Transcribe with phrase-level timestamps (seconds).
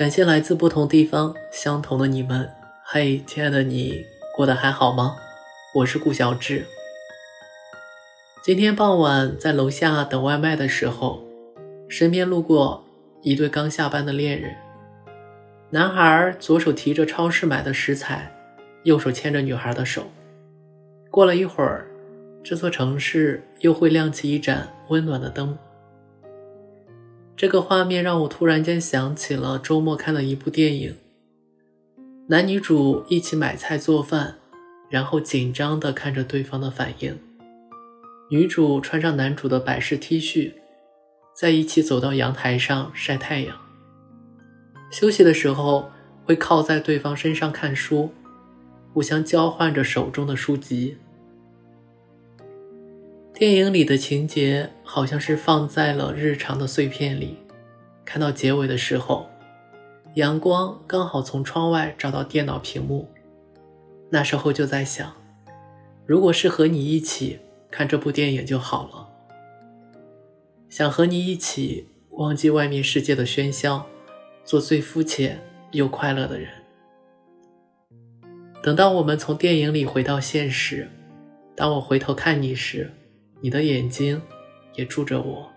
[0.00, 2.50] 感谢来自不同地方相同的你们。
[2.82, 5.14] 嘿，亲爱的你，过得还好吗？
[5.74, 6.64] 我是顾小志。
[8.42, 11.22] 今天傍晚在楼下等外卖的时候，
[11.86, 12.82] 身边路过
[13.20, 14.56] 一对刚下班的恋人。
[15.68, 18.32] 男孩左手提着超市买的食材，
[18.84, 20.06] 右手牵着女孩的手。
[21.10, 21.86] 过了一会儿，
[22.42, 25.58] 这座城市又会亮起一盏温暖的灯。
[27.40, 30.94] 这个画面让我突然间想起了周末看的一部电影。
[32.28, 34.34] 男女主一起买菜做饭，
[34.90, 37.18] 然后紧张地看着对方的反应。
[38.28, 40.52] 女主穿上男主的百事 T 恤，
[41.34, 43.56] 在一起走到阳台上晒太阳。
[44.90, 45.90] 休息的时候
[46.26, 48.10] 会靠在对方身上看书，
[48.92, 50.98] 互相交换着手中的书籍。
[53.40, 57.38] 电影里的情节好像是放在了日常的碎片里，
[58.04, 59.30] 看到结尾的时候，
[60.16, 63.08] 阳光刚好从窗外照到电脑屏幕，
[64.10, 65.10] 那时候就在想，
[66.04, 67.38] 如果是和你一起
[67.70, 69.08] 看这部电影就好了，
[70.68, 73.86] 想和你一起忘记外面世界的喧嚣，
[74.44, 76.50] 做最肤浅又快乐的人。
[78.62, 80.86] 等到我们从电影里回到现实，
[81.56, 82.90] 当我回头看你时。
[83.42, 84.20] 你的眼睛
[84.74, 85.48] 也住着我，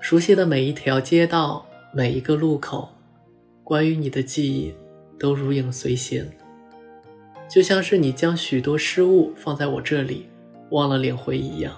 [0.00, 2.88] 熟悉的每一条街道，每一个路口，
[3.62, 4.74] 关于你的记忆
[5.18, 6.28] 都如影随形，
[7.48, 10.26] 就像是你将许多失物放在我这里，
[10.70, 11.72] 忘了领回一样。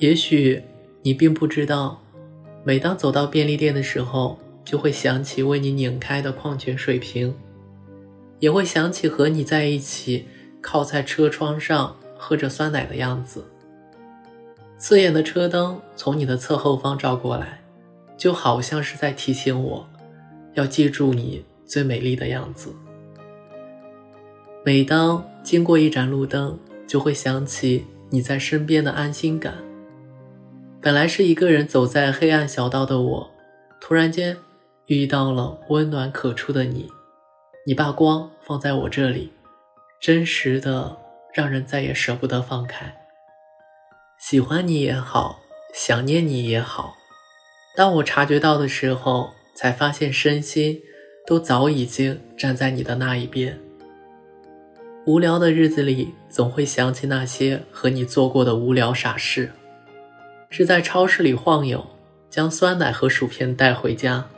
[0.00, 0.62] 也许
[1.02, 2.02] 你并不知道，
[2.64, 7.32] 每当走到便利店的时候，就会想起为你拧开的矿泉水瓶，
[8.40, 10.26] 也会想起和你在一起。
[10.60, 13.44] 靠在车窗上喝着酸奶的样子，
[14.76, 17.60] 刺眼的车灯从你的侧后方照过来，
[18.16, 19.88] 就好像是在提醒我，
[20.54, 22.74] 要记住你最美丽的样子。
[24.64, 29.54] 每当经过一盏路灯，就会想起你在身边的安心感。
[30.80, 33.30] 本来是一个人走在黑暗小道的我，
[33.80, 34.36] 突然间
[34.86, 36.90] 遇到了温暖可触的你，
[37.64, 39.32] 你把光放在我这里。
[40.00, 40.96] 真实的，
[41.34, 42.94] 让人再也舍不得放开。
[44.18, 45.40] 喜欢你也好，
[45.74, 46.94] 想念你也好，
[47.76, 50.80] 当我察觉到的时候，才发现身心
[51.26, 53.58] 都早已经站在你的那一边。
[55.04, 59.50] 无聊的日子里，总会想起那些和你做过的无聊傻事，
[60.48, 61.84] 是在超市里晃悠，
[62.30, 64.28] 将酸奶和薯片带回家，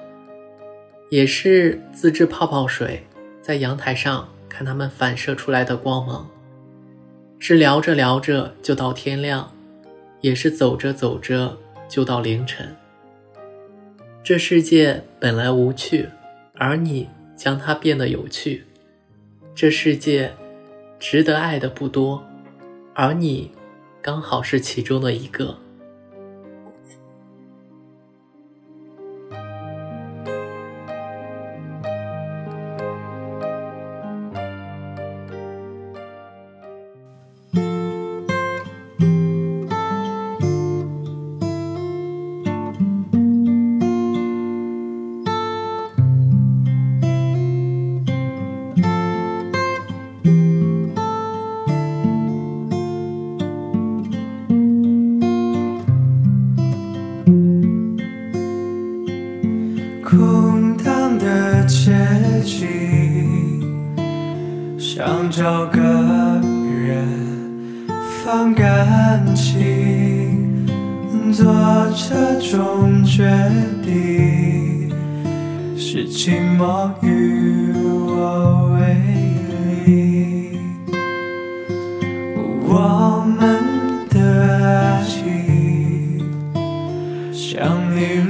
[1.10, 3.06] 也是自制泡泡水，
[3.42, 4.26] 在阳台上。
[4.50, 6.28] 看他们反射出来的光芒，
[7.38, 9.50] 是聊着聊着就到天亮，
[10.20, 11.56] 也是走着走着
[11.88, 12.76] 就到凌晨。
[14.22, 16.08] 这世界本来无趣，
[16.56, 18.64] 而你将它变得有趣。
[19.54, 20.32] 这世界
[20.98, 22.22] 值得爱的不多，
[22.94, 23.50] 而你
[24.02, 25.56] 刚好是其中的一个。
[65.00, 67.08] 想找个人
[68.22, 70.66] 放感情，
[71.32, 71.46] 做
[71.96, 73.24] 这种决
[73.82, 74.90] 定，
[75.74, 77.72] 是寂寞与
[78.08, 78.94] 我为
[79.86, 80.58] 邻。
[82.68, 83.40] 我们
[84.10, 84.20] 的
[84.66, 86.20] 爱情，
[87.32, 87.66] 像
[87.96, 88.20] 你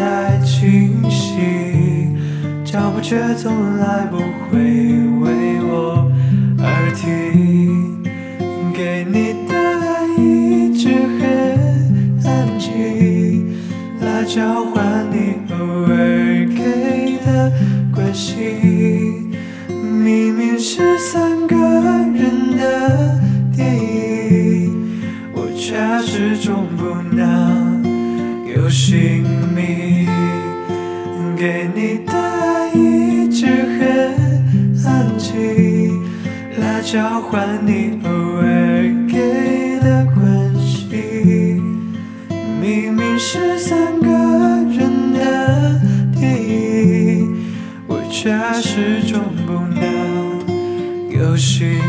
[0.00, 2.08] 直在清晰，
[2.64, 6.10] 脚步却从来不会为我
[6.58, 8.02] 而停。
[8.72, 10.88] 给你的爱一直
[11.18, 11.20] 很
[12.24, 13.52] 安静，
[14.00, 17.52] 来交换你偶尔给的
[17.94, 18.69] 关心。
[31.50, 33.82] 给你的爱一直很
[34.86, 36.00] 安静，
[36.60, 38.46] 来交换你偶尔
[39.10, 41.60] 给的关心。
[42.60, 45.80] 明明是三个人的
[46.14, 47.36] 电影，
[47.88, 48.32] 我却
[48.62, 49.90] 始终不能
[51.10, 51.80] 有幸